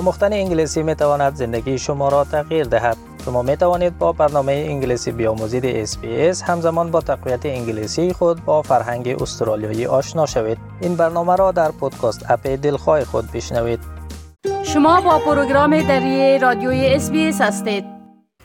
[0.00, 2.96] آموختن انگلیسی می تواند زندگی شما را تغییر دهد.
[3.24, 9.22] شما می توانید با برنامه انگلیسی بیاموزید SBS همزمان با تقویت انگلیسی خود با فرهنگ
[9.22, 10.58] استرالیایی آشنا شوید.
[10.80, 13.80] این برنامه را در پودکاست اپ دلخواه خود بشنوید.
[14.62, 17.99] شما با پروگرام دری رادیوی SBS هستید.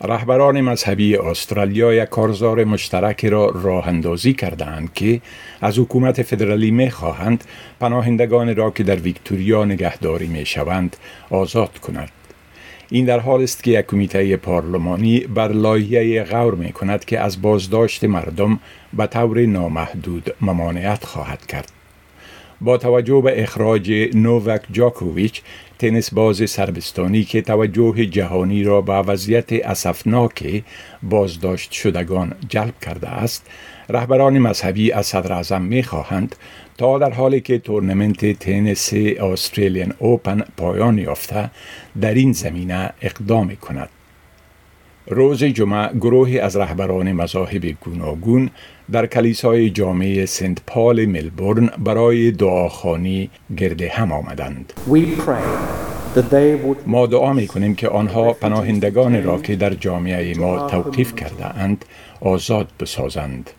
[0.00, 5.20] رهبران مذهبی استرالیا یک کارزار مشترک را راه اندازی کردند که
[5.60, 7.44] از حکومت فدرالی می خواهند
[7.80, 10.96] پناهندگان را که در ویکتوریا نگهداری می شوند
[11.30, 12.08] آزاد کند.
[12.90, 17.42] این در حال است که یک کمیته پارلمانی بر لایحه غور می کند که از
[17.42, 18.60] بازداشت مردم
[18.92, 21.75] به طور نامحدود ممانعت خواهد کرد.
[22.60, 25.42] با توجه به اخراج نووک جاکوویچ
[25.78, 30.62] تنیس باز سربستانی که توجه جهانی را به وضعیت اسفناک
[31.02, 33.46] بازداشت شدگان جلب کرده است
[33.88, 36.36] رهبران مذهبی از صدر اعظم می خواهند
[36.78, 41.50] تا در حالی که تورنمنت تنیس استرالیان اوپن پایان یافته
[42.00, 43.88] در این زمینه اقدام کند.
[45.08, 48.50] روز جمعه گروهی از رهبران مذاهب گوناگون
[48.92, 54.72] در کلیسای جامعه سنت پال ملبورن برای دعاخانی گرد هم آمدند.
[56.86, 61.84] ما دعا می کنیم که آنها پناهندگان را که در جامعه ما توقیف کرده اند
[62.20, 63.50] آزاد بسازند.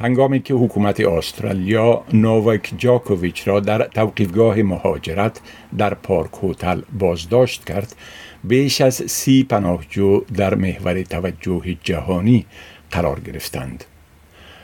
[0.00, 5.40] هنگامی که حکومت استرالیا نووک جاکوویچ را در توقیفگاه مهاجرت
[5.78, 7.94] در پارک هتل بازداشت کرد
[8.44, 12.46] بیش از سی پناهجو در محور توجه جهانی
[12.90, 13.84] قرار گرفتند.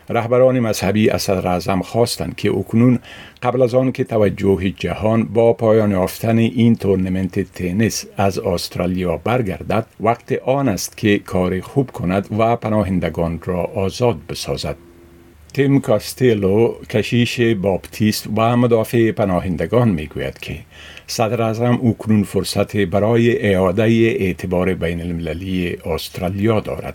[0.09, 2.99] رهبران مذهبی از صدر خواستند که اکنون
[3.43, 9.87] قبل از آن که توجه جهان با پایان یافتن این تورنمنت تنیس از استرالیا برگردد
[10.01, 14.77] وقت آن است که کار خوب کند و پناهندگان را آزاد بسازد.
[15.55, 20.59] تیم کاستلو کشیش باپتیست و مدافع پناهندگان می‌گوید که
[21.07, 26.95] صدر اعظم اکنون فرصت برای اعاده اعتبار بین المللی استرالیا دارد.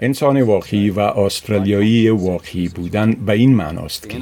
[0.00, 4.18] انسان واقعی و استرالیایی واقعی بودن به این معناست که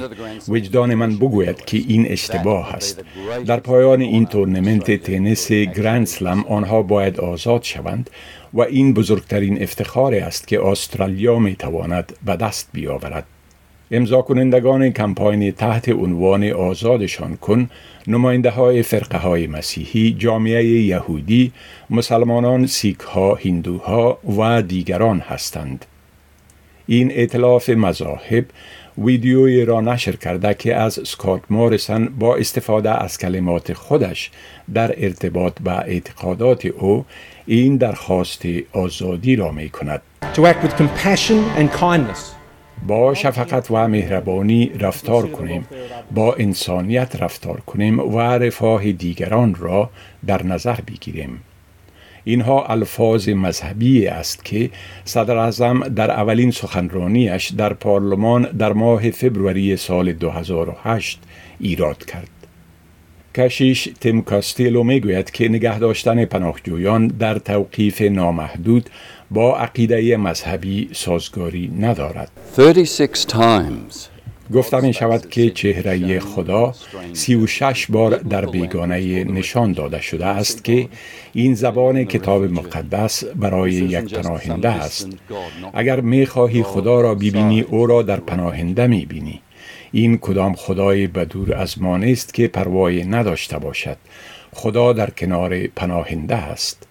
[0.47, 3.03] وجدان من بگوید که این اشتباه است.
[3.45, 8.09] در پایان این تورنمنت تنیس Grand Slam آنها باید آزاد شوند
[8.53, 13.25] و این بزرگترین افتخار است که استرالیا می تواند به دست بیاورد.
[13.93, 17.69] امضا کنندگان کمپاین تحت عنوان آزادشان کن
[18.07, 21.51] نماینده های فرقه های مسیحی، جامعه یهودی،
[21.89, 25.85] مسلمانان، سیک ها، هندوها و دیگران هستند.
[26.87, 28.45] این اطلاف مذاهب
[28.97, 34.31] ویدیوی را نشر کرده که از سکات موریسن با استفاده از کلمات خودش
[34.73, 37.05] در ارتباط با اعتقادات او
[37.45, 38.41] این درخواست
[38.71, 40.01] آزادی را می کند.
[42.87, 45.67] با شفقت و مهربانی رفتار کنیم.
[46.11, 49.89] با انسانیت رفتار کنیم و رفاه دیگران را
[50.27, 51.41] در نظر بگیریم.
[52.23, 54.69] اینها الفاظ مذهبی است که
[55.05, 61.19] صدر اعظم در اولین سخنرانیش در پارلمان در ماه فبروری سال 2008
[61.59, 62.40] ایراد کرد.
[63.35, 68.89] کشیش تیم کاستیلو می‌گوید که نگه داشتن پناهجویان در توقیف نامحدود
[69.31, 72.31] با عقیده مذهبی سازگاری ندارد.
[72.55, 74.11] 36 times
[74.53, 76.73] گفته می شود که چهره خدا
[77.13, 80.87] سی و شش بار در بیگانه نشان داده شده است که
[81.33, 85.09] این زبان کتاب مقدس برای یک پناهنده است
[85.73, 89.41] اگر می خواهی خدا را ببینی او را در پناهنده می بینی
[89.91, 93.97] این کدام خدای بدور از ما نیست که پروای نداشته باشد
[94.53, 96.87] خدا در کنار پناهنده است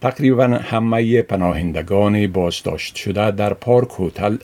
[0.00, 4.36] تقریبا همه پناهندگان بازداشت شده در پارک هتل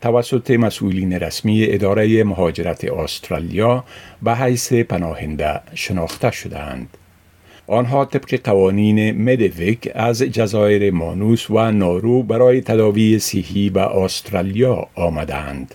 [0.00, 3.84] توسط مسئولین رسمی اداره مهاجرت استرالیا
[4.22, 6.96] به حیث پناهنده شناخته شدهاند.
[7.66, 15.74] آنها طبق قوانین مدویک از جزایر مانوس و نارو برای تداوی صحی به استرالیا آمدند.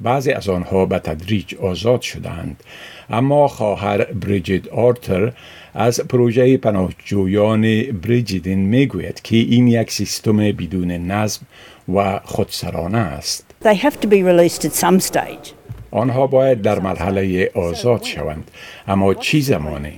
[0.00, 2.64] بعضی از آنها به تدریج آزاد شدند
[3.10, 5.32] اما خواهر بریجید آرتر
[5.74, 11.42] از پروژه پناهجویان بریجیدین می‌گوید که این یک سیستم بدون نظم
[11.94, 13.44] و خودسرانه است.
[13.64, 15.52] They have to be released at some stage.
[15.90, 18.50] آنها باید در مرحله آزاد شوند
[18.88, 19.92] اما چی زمانه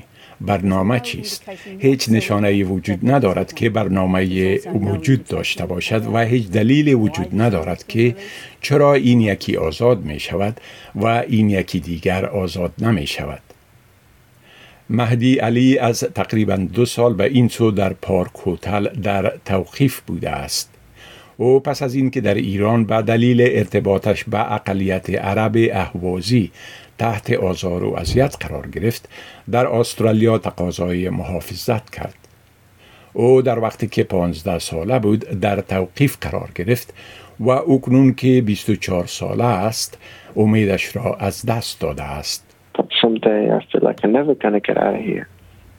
[0.47, 1.43] برنامه چیست؟
[1.79, 8.17] هیچ نشانه وجود ندارد که برنامه وجود داشته باشد و هیچ دلیل وجود ندارد که
[8.61, 10.61] چرا این یکی آزاد می شود
[10.95, 13.43] و این یکی دیگر آزاد نمی شود
[14.91, 20.31] مهدی علی از تقریبا دو سال به این سو در پارک هتل در توقیف بوده
[20.31, 20.72] است.
[21.43, 26.51] او پس از اینکه در ایران به دلیل ارتباطش به اقلیت عرب اهوازی
[26.99, 29.09] تحت آزار و اذیت قرار گرفت
[29.51, 32.15] در استرالیا تقاضای محافظت کرد
[33.13, 36.95] او در وقتی که 15 ساله بود در توقیف قرار گرفت
[37.41, 39.99] و اکنون که 24 ساله است
[40.37, 42.49] امیدش را از دست داده است
[43.03, 45.32] Someday I feel like I'm never get.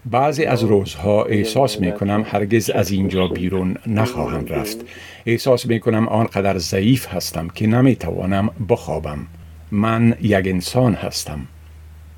[0.06, 4.78] بعضی از روزها احساس می کنم هرگز از اینجا بیرون نخواهم رفت.
[5.26, 9.28] احساس می کنم آنقدر ضعیف هستم که نمی توانم بخوابم.
[9.72, 11.40] من یک انسان هستم.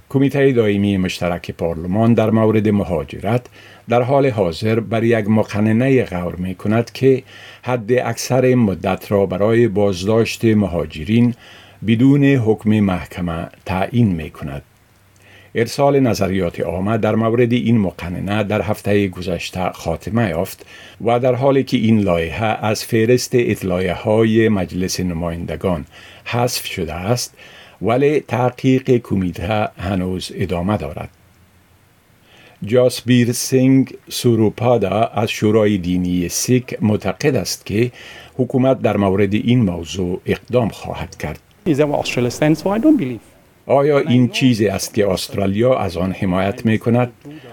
[0.09, 3.45] کمیته دائمی مشترک پارلمان در مورد مهاجرت
[3.89, 7.23] در حال حاضر بر یک مقننه غور می کند که
[7.63, 11.33] حد اکثر مدت را برای بازداشت مهاجرین
[11.87, 14.61] بدون حکم محکمه تعیین می کند.
[15.57, 20.65] ارسال نظریات عامه در مورد این مقننه در هفته گذشته خاتمه یافت
[21.05, 25.85] و در حالی که این لایحه از فهرست اطلاعیه های مجلس نمایندگان
[26.25, 27.33] حذف شده است
[27.81, 31.09] ولی تحقیق کمیته هنوز ادامه دارد.
[32.63, 37.91] جاسبیر سینگ سوروپادا از شورای دینی سیک معتقد است که
[38.37, 41.39] حکومت در مورد این موضوع اقدام خواهد کرد.
[43.67, 47.11] آیا این چیزی است که استرالیا از آن حمایت می کند؟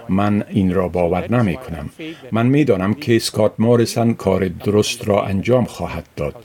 [0.09, 1.89] من این را باور نمی کنم.
[2.31, 6.35] من می دانم که سکات موریسن کار درست را انجام خواهد داد.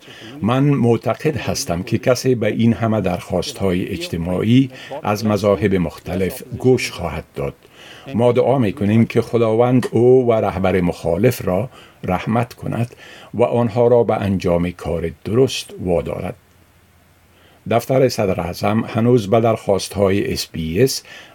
[0.42, 4.70] من معتقد هستم که کسی به این همه درخواست های اجتماعی
[5.02, 7.54] از مذاهب مختلف گوش خواهد داد.
[8.14, 11.68] ما دعا می کنیم که خداوند او و رهبر مخالف را
[12.04, 12.94] رحمت کند
[13.34, 16.34] و آنها را به انجام کار درست وادارد.
[17.70, 20.92] دفتر صدر اعظم هنوز به درخواست های SBS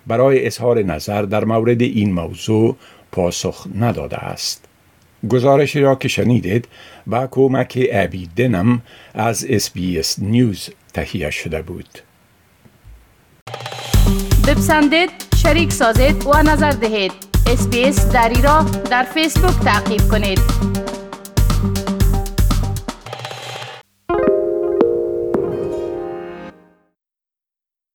[0.07, 2.75] برای اظهار نظر در مورد این موضوع
[3.11, 4.65] پاسخ نداده است.
[5.29, 6.67] گزارشی را که شنیدید
[7.07, 8.81] با کمک ابی دنم
[9.13, 11.99] از SBS نیوز تهیه شده بود.
[14.47, 17.11] بپسندید شریک سازید و نظر دهید
[17.47, 20.72] اسپیس دری را در فیسبوک تعقیب کنید